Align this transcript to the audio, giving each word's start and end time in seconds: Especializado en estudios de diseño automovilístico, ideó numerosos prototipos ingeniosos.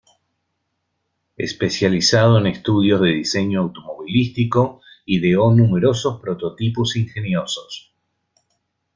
Especializado 1.37 2.39
en 2.39 2.47
estudios 2.47 3.01
de 3.01 3.09
diseño 3.09 3.59
automovilístico, 3.61 4.81
ideó 5.05 5.51
numerosos 5.51 6.19
prototipos 6.19 6.95
ingeniosos. 6.95 7.93